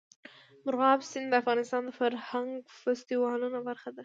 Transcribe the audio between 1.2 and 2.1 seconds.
د افغانستان د